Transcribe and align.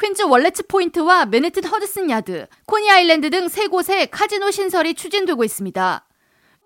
퀸즈 0.00 0.22
월레츠 0.22 0.66
포인트와 0.66 1.26
맨해튼 1.26 1.64
허드슨 1.64 2.08
야드, 2.10 2.46
코니 2.66 2.90
아일랜드 2.90 3.28
등 3.30 3.48
세 3.48 3.66
곳에 3.66 4.06
카지노 4.06 4.50
신설이 4.50 4.94
추진되고 4.94 5.44
있습니다. 5.44 6.06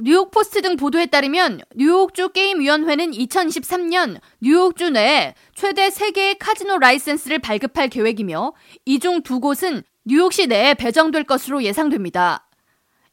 뉴욕 0.00 0.30
포스트 0.30 0.62
등 0.62 0.76
보도에 0.76 1.06
따르면 1.06 1.60
뉴욕주 1.74 2.30
게임위원회는 2.30 3.10
2023년 3.10 4.20
뉴욕주 4.40 4.90
내에 4.90 5.34
최대 5.54 5.88
3개의 5.88 6.36
카지노 6.38 6.78
라이센스를 6.78 7.40
발급할 7.40 7.88
계획이며 7.88 8.52
이 8.86 8.98
중 9.00 9.22
두 9.22 9.40
곳은 9.40 9.82
뉴욕시 10.04 10.46
내에 10.46 10.74
배정될 10.74 11.24
것으로 11.24 11.62
예상됩니다. 11.64 12.44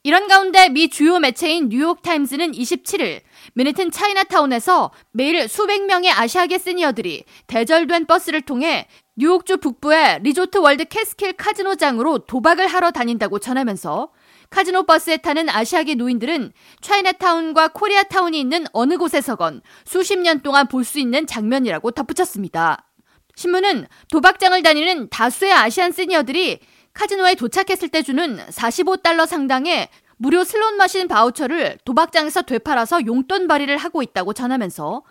이런 0.04 0.27
가운데 0.27 0.70
미 0.70 0.88
주요 0.88 1.18
매체인 1.18 1.70
뉴욕타임즈는 1.70 2.52
27일 2.52 3.21
맨해튼 3.55 3.89
차이나타운에서 3.89 4.91
매일 5.11 5.50
수백 5.50 5.84
명의 5.88 6.11
아시아계 6.11 6.59
시니어들이 6.59 7.25
대절된 7.47 8.05
버스를 8.05 8.41
통해 8.41 8.88
뉴욕주 9.18 9.57
북부의 9.57 10.20
리조트 10.23 10.57
월드 10.57 10.84
캐스킬 10.84 11.34
카지노장으로 11.34 12.20
도박을 12.20 12.67
하러 12.67 12.91
다닌다고 12.91 13.40
전하면서 13.40 14.09
카지노 14.49 14.84
버스에 14.84 15.17
타는 15.17 15.49
아시아계 15.49 15.95
노인들은 15.95 16.52
차이나타운과 16.81 17.70
코리아타운이 17.70 18.38
있는 18.38 18.66
어느 18.73 18.98
곳에서건 18.98 19.62
수십 19.85 20.20
년 20.20 20.41
동안 20.41 20.67
볼 20.67 20.84
수 20.84 20.99
있는 20.99 21.26
장면이라고 21.26 21.91
덧붙였습니다. 21.91 22.90
신문은 23.35 23.88
도박장을 24.12 24.62
다니는 24.62 25.09
다수의 25.09 25.54
아시안 25.54 25.93
시니어들이 25.93 26.59
카지노에 26.93 27.35
도착했을 27.35 27.88
때 27.90 28.02
주는 28.04 28.38
45달러 28.48 29.26
상당의 29.26 29.88
무료 30.18 30.43
슬롯 30.43 30.73
머신 30.76 31.08
바우처를 31.07 31.77
도박장에서 31.85 32.41
되팔아서 32.43 33.05
용돈 33.05 33.48
벌이를 33.48 33.77
하고 33.77 34.02
있다고 34.04 34.34
전하면서 34.34 35.04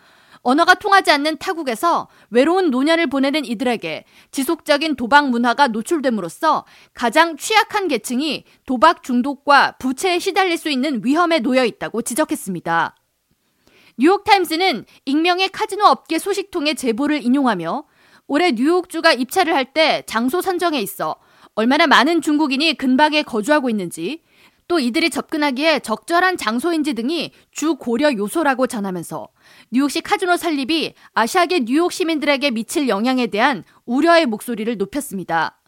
언어가 0.45 0.75
통하지 0.75 1.11
않는 1.11 1.39
타국에서 1.39 2.09
외로운 2.31 2.71
노년을 2.71 3.09
보내는 3.09 3.47
이들에게 3.47 4.05
지속적인 4.31 4.95
도박 4.97 5.31
문화가 5.31 5.69
노출됨으로써 5.69 6.67
가장 6.93 7.37
취약한 7.37 7.89
계층이 7.89 8.45
도박 8.67 9.03
중독과 9.03 9.77
부채에 9.79 10.19
시달릴 10.19 10.59
수 10.59 10.69
있는 10.69 11.01
위험에 11.03 11.41
놓여 11.41 11.65
있다고 11.65 12.03
지적했습니다. 12.03 12.95
뉴욕타임스는 13.97 14.85
익명의 15.07 15.49
카지노 15.49 15.85
업계 15.87 16.19
소식통의 16.19 16.75
제보를 16.75 17.23
인용하며 17.25 17.85
올해 18.27 18.53
뉴욕주가 18.53 19.13
입찰을 19.13 19.55
할 19.55 19.73
때 19.73 20.03
장소 20.07 20.43
선정에 20.43 20.79
있어 20.81 21.17
얼마나 21.55 21.87
많은 21.87 22.21
중국인이 22.21 22.75
근방에 22.75 23.23
거주하고 23.23 23.71
있는지 23.71 24.23
또 24.67 24.79
이들이 24.79 25.11
접근하기에 25.11 25.81
적절한 25.81 26.37
장소인지 26.37 26.95
등이 26.95 27.33
주 27.51 27.75
고려 27.75 28.13
요소라고 28.13 28.67
전하면서 28.67 29.29
뉴욕시 29.71 30.01
카지노 30.01 30.37
설립이 30.37 30.95
아시아계 31.13 31.67
뉴욕 31.67 31.93
시민들에게 31.93 32.51
미칠 32.51 32.89
영향에 32.89 33.27
대한 33.27 33.65
우려의 33.85 34.27
목소리를 34.27 34.77
높였습니다. 34.77 35.61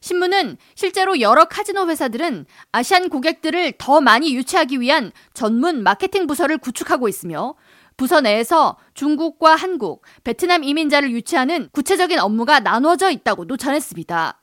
신문은 0.00 0.56
실제로 0.76 1.20
여러 1.20 1.46
카지노 1.46 1.88
회사들은 1.88 2.46
아시안 2.70 3.08
고객들을 3.08 3.74
더 3.78 4.00
많이 4.00 4.34
유치하기 4.36 4.80
위한 4.80 5.10
전문 5.34 5.82
마케팅 5.82 6.28
부서를 6.28 6.58
구축하고 6.58 7.08
있으며 7.08 7.56
부서 7.96 8.20
내에서 8.20 8.76
중국과 8.94 9.56
한국, 9.56 10.02
베트남 10.22 10.62
이민자를 10.62 11.10
유치하는 11.10 11.68
구체적인 11.72 12.20
업무가 12.20 12.60
나눠져 12.60 13.10
있다고도 13.10 13.56
전했습니다. 13.56 14.40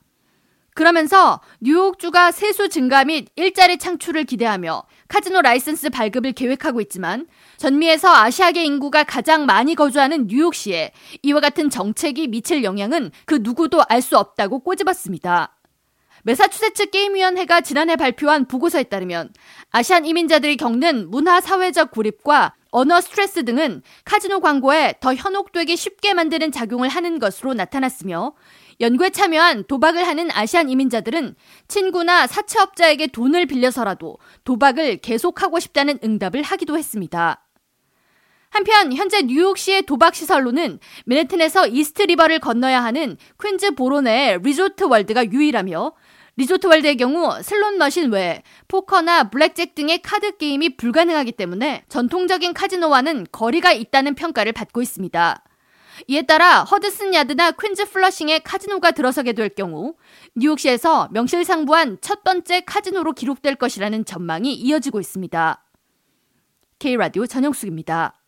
그러면서 0.75 1.39
뉴욕주가 1.61 2.31
세수 2.31 2.67
증가 2.67 3.05
및 3.05 3.29
일자리 3.37 3.77
창출을 3.77 4.25
기대하며 4.25 4.83
카지노 5.07 5.41
라이센스 5.41 5.89
발급을 5.89 6.33
계획하고 6.33 6.81
있지만 6.81 7.27
전미에서 7.55 8.13
아시아계 8.13 8.61
인구가 8.65 9.05
가장 9.05 9.45
많이 9.45 9.73
거주하는 9.73 10.27
뉴욕시에 10.27 10.91
이와 11.23 11.39
같은 11.39 11.69
정책이 11.69 12.27
미칠 12.27 12.65
영향은 12.65 13.11
그 13.25 13.39
누구도 13.41 13.83
알 13.87 14.01
수 14.01 14.17
없다고 14.17 14.59
꼬집었습니다. 14.59 15.55
메사추세츠 16.23 16.89
게임위원회가 16.89 17.61
지난해 17.61 17.95
발표한 17.95 18.45
보고서에 18.45 18.83
따르면 18.83 19.33
아시안 19.71 20.05
이민자들이 20.05 20.57
겪는 20.57 21.09
문화 21.09 21.39
사회적 21.39 21.91
고립과 21.91 22.53
언어 22.71 22.99
스트레스 22.99 23.45
등은 23.45 23.81
카지노 24.03 24.41
광고에 24.41 24.95
더 24.99 25.14
현혹되기 25.15 25.77
쉽게 25.77 26.14
만드는 26.14 26.52
작용을 26.52 26.89
하는 26.89 27.19
것으로 27.19 27.53
나타났으며 27.53 28.33
연구에 28.80 29.09
참여한 29.09 29.63
도박을 29.67 30.05
하는 30.05 30.30
아시안 30.31 30.69
이민자들은 30.69 31.36
친구나 31.67 32.27
사채업자에게 32.27 33.08
돈을 33.08 33.45
빌려서라도 33.45 34.17
도박을 34.43 34.97
계속하고 34.97 35.59
싶다는 35.59 35.99
응답을 36.03 36.41
하기도 36.41 36.77
했습니다. 36.77 37.41
한편 38.49 38.93
현재 38.93 39.21
뉴욕시의 39.21 39.81
도박 39.81 40.15
시설로는 40.15 40.80
맨해튼에서 41.05 41.67
이스트 41.67 42.03
리버를 42.03 42.39
건너야 42.39 42.83
하는 42.83 43.17
퀸즈 43.41 43.75
borough 43.76 44.13
내의 44.13 44.39
리조트 44.43 44.85
월드가 44.85 45.31
유일하며 45.31 45.93
리조트 46.37 46.67
월드의 46.67 46.97
경우 46.97 47.41
슬롯 47.41 47.75
머신 47.75 48.11
외에 48.11 48.43
포커나 48.67 49.30
블랙잭 49.30 49.75
등의 49.75 50.02
카드 50.02 50.37
게임이 50.37 50.77
불가능하기 50.77 51.33
때문에 51.33 51.83
전통적인 51.89 52.53
카지노와는 52.53 53.27
거리가 53.31 53.71
있다는 53.71 54.15
평가를 54.15 54.52
받고 54.52 54.81
있습니다. 54.81 55.43
이에 56.08 56.23
따라 56.23 56.64
허드슨 56.64 57.14
야드나 57.14 57.52
퀸즈 57.52 57.89
플러싱에 57.89 58.39
카지노가 58.39 58.92
들어서게 58.92 59.33
될 59.33 59.50
경우 59.50 59.95
뉴욕시에서 60.36 61.10
명실상부한 61.11 62.00
첫 62.02 62.23
번째 62.23 62.61
카지노로 62.61 63.14
기록될 63.14 63.56
것이라는 63.56 64.06
전망이 64.06 64.54
이어지고 64.54 65.00
있습니다. 65.00 65.64
K라디오 66.80 67.26
전영숙입니다. 67.26 68.24